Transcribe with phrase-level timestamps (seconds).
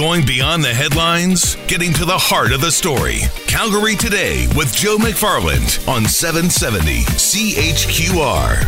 [0.00, 3.18] Going beyond the headlines, getting to the heart of the story.
[3.46, 8.64] Calgary Today with Joe McFarland on 770 CHQR.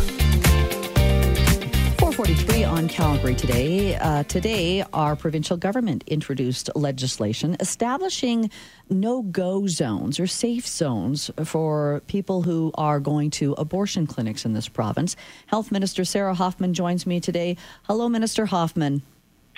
[1.98, 3.96] 443 on Calgary today.
[3.96, 8.50] Uh, today, our provincial government introduced legislation establishing
[8.90, 14.52] no go zones or safe zones for people who are going to abortion clinics in
[14.52, 15.16] this province.
[15.46, 17.56] Health Minister Sarah Hoffman joins me today.
[17.84, 19.00] Hello, Minister Hoffman.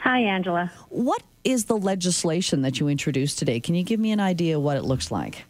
[0.04, 0.70] Hi, Angela.
[0.90, 3.58] What is the legislation that you introduced today?
[3.58, 5.46] Can you give me an idea what it looks like?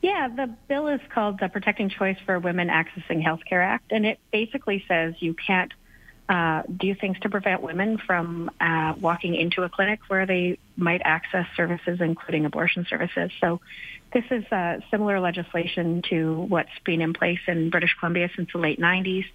[0.00, 4.18] Yeah, the bill is called the Protecting Choice for Women Accessing Healthcare Act, and it
[4.32, 5.70] basically says you can't
[6.30, 11.02] uh, do things to prevent women from uh, walking into a clinic where they might
[11.04, 13.30] access services, including abortion services.
[13.38, 13.60] So,
[14.14, 18.58] this is uh, similar legislation to what's been in place in British Columbia since the
[18.58, 19.26] late 90s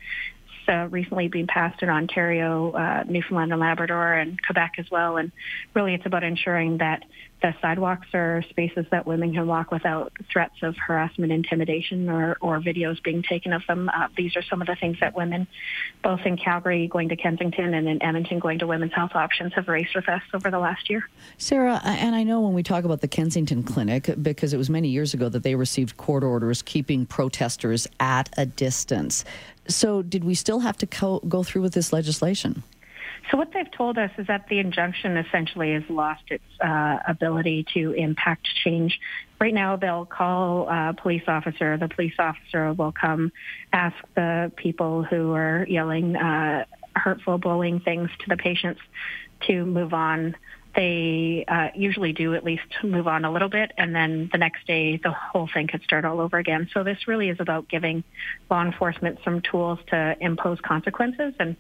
[0.68, 5.18] uh, recently been passed in Ontario, uh, Newfoundland and Labrador, and Quebec as well.
[5.18, 5.32] And
[5.74, 7.04] really, it's about ensuring that
[7.42, 12.60] the sidewalks are spaces that women can walk without threats of harassment, intimidation, or, or
[12.60, 13.90] videos being taken of them.
[13.90, 15.46] Uh, these are some of the things that women,
[16.02, 19.68] both in Calgary going to Kensington and in Edmonton going to Women's Health Options, have
[19.68, 21.08] raised with us over the last year.
[21.38, 24.88] Sarah, and I know when we talk about the Kensington Clinic, because it was many
[24.88, 29.26] years ago that they received court orders keeping protesters at a distance.
[29.68, 32.64] So, did we still have to co- go through with this legislation?
[33.32, 37.66] So what they've told us is that the injunction essentially has lost its uh, ability
[37.74, 39.00] to impact change.
[39.40, 41.76] Right now, they'll call a police officer.
[41.78, 43.32] The police officer will come
[43.74, 48.82] ask the people who are yelling uh, hurtful, bullying things to the patients
[49.48, 50.36] to move on
[50.76, 54.68] they uh, usually do at least move on a little bit, and then the next
[54.68, 56.70] day the whole thing could start all over again.
[56.74, 58.04] So this really is about giving
[58.50, 61.56] law enforcement some tools to impose consequences, and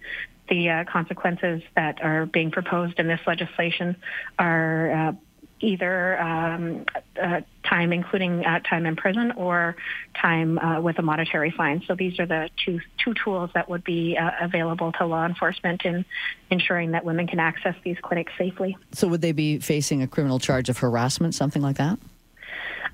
[0.50, 3.96] the uh, consequences that are being proposed in this legislation
[4.38, 5.12] are uh,
[5.60, 6.86] either um,
[7.22, 9.76] uh, time, including uh, time in prison, or
[10.20, 11.84] time uh, with a monetary fine.
[11.88, 15.86] So these are the two two tools that would be uh, available to law enforcement
[15.86, 16.06] in
[16.50, 18.78] ensuring that women can access these clinics safely.
[18.92, 22.00] So would they be facing a criminal charge of harassment, something like that?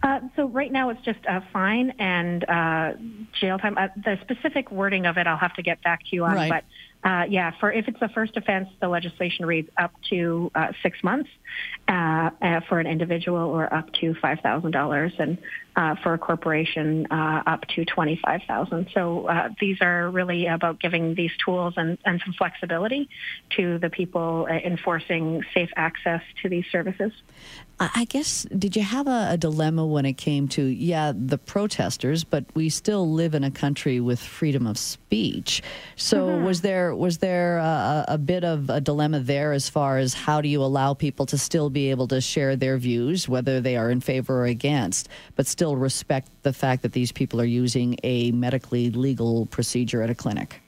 [0.04, 2.94] Uh, so right now it's just a fine and uh,
[3.40, 3.78] jail time.
[3.78, 6.34] Uh, the specific wording of it, I'll have to get back to you on.
[6.34, 6.50] Right.
[6.50, 6.64] But
[7.04, 11.04] uh, yeah, for if it's a first offense, the legislation reads up to uh, six
[11.04, 11.30] months
[11.88, 15.40] uh, uh, for an individual, or up to five thousand dollars, and
[15.76, 18.90] uh, for a corporation, uh, up to twenty-five thousand.
[18.94, 23.10] So uh, these are really about giving these tools and, and some flexibility
[23.58, 27.12] to the people enforcing safe access to these services.
[27.96, 32.24] I guess, did you have a, a, dilemma when it came to, yeah, the protesters,
[32.24, 35.64] but we still live in a country with freedom of speech.
[35.96, 36.46] So mm-hmm.
[36.46, 40.42] was there was there a, a, bit of a dilemma there as far as how
[40.42, 43.92] do you allow people to still be able to share their views, whether they are
[43.92, 48.32] in favor or against, but still respect the fact that these people are using a
[48.32, 50.62] medically legal procedure at a clinic?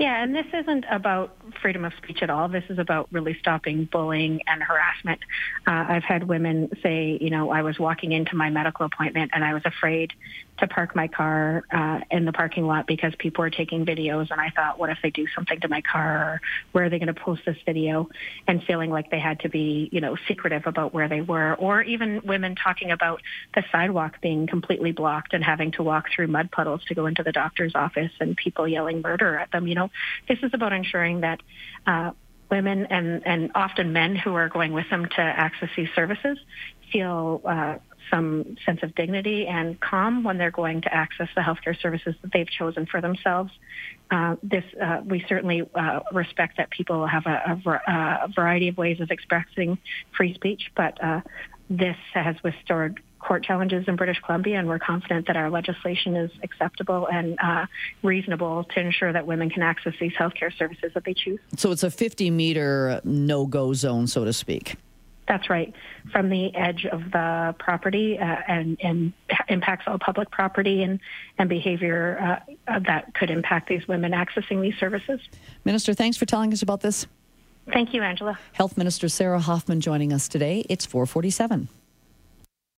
[0.00, 2.48] Yeah, and this isn't about freedom of speech at all.
[2.48, 5.20] This is about really stopping bullying and harassment.
[5.66, 9.44] Uh, I've had women say, you know, I was walking into my medical appointment and
[9.44, 10.14] I was afraid
[10.60, 14.40] to park my car uh, in the parking lot because people were taking videos, and
[14.40, 16.16] I thought, what if they do something to my car?
[16.16, 16.40] Or
[16.72, 18.08] where are they going to post this video?
[18.46, 21.82] And feeling like they had to be, you know, secretive about where they were, or
[21.82, 23.22] even women talking about
[23.54, 27.22] the sidewalk being completely blocked and having to walk through mud puddles to go into
[27.22, 29.66] the doctor's office, and people yelling murder at them.
[29.66, 29.89] You know,
[30.28, 31.40] this is about ensuring that
[31.86, 32.10] uh,
[32.50, 36.38] women and, and often men who are going with them to access these services
[36.92, 37.76] feel uh,
[38.10, 42.32] some sense of dignity and calm when they're going to access the healthcare services that
[42.32, 43.52] they've chosen for themselves.
[44.10, 47.80] Uh, this uh, we certainly uh, respect that people have a, a,
[48.24, 49.78] a, variety of ways of expressing
[50.16, 51.20] free speech, but uh,
[51.68, 56.30] this has withstood court challenges in British Columbia, and we're confident that our legislation is
[56.42, 57.66] acceptable and uh,
[58.02, 61.38] reasonable to ensure that women can access these healthcare services that they choose.
[61.56, 64.76] So it's a 50 meter no go zone, so to speak.
[65.28, 65.72] That's right,
[66.10, 69.12] from the edge of the property uh, and, and
[69.48, 70.98] impacts all public property and,
[71.38, 75.20] and behavior uh, that could impact these women accessing these services.
[75.64, 77.06] Minister, thanks for telling us about this.
[77.72, 78.38] Thank you, Angela.
[78.52, 80.64] Health Minister Sarah Hoffman joining us today.
[80.68, 81.68] It's 447.